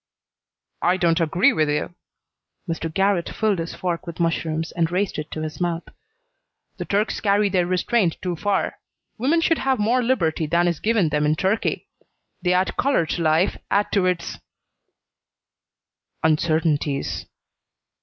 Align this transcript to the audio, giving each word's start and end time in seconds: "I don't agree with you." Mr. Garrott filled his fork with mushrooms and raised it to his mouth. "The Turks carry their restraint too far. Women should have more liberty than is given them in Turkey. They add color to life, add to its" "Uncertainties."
"I 0.81 0.97
don't 0.97 1.19
agree 1.19 1.53
with 1.53 1.69
you." 1.69 1.93
Mr. 2.67 2.91
Garrott 2.91 3.29
filled 3.29 3.59
his 3.59 3.75
fork 3.75 4.07
with 4.07 4.19
mushrooms 4.19 4.71
and 4.71 4.91
raised 4.91 5.19
it 5.19 5.29
to 5.29 5.41
his 5.43 5.61
mouth. 5.61 5.83
"The 6.77 6.85
Turks 6.85 7.21
carry 7.21 7.49
their 7.49 7.67
restraint 7.67 8.17
too 8.19 8.35
far. 8.35 8.79
Women 9.19 9.41
should 9.41 9.59
have 9.59 9.77
more 9.77 10.01
liberty 10.01 10.47
than 10.47 10.67
is 10.67 10.79
given 10.79 11.09
them 11.09 11.23
in 11.23 11.35
Turkey. 11.35 11.85
They 12.41 12.51
add 12.53 12.77
color 12.77 13.05
to 13.05 13.21
life, 13.21 13.57
add 13.69 13.91
to 13.91 14.07
its" 14.07 14.39
"Uncertainties." 16.23 17.27